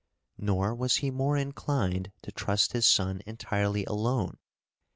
[0.39, 4.39] Nor was he more inclined to trust his son entirely alone.